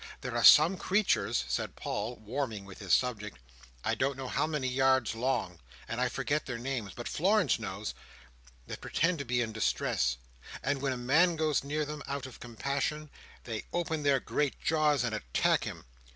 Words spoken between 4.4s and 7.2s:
many yards long, and I forget their names, but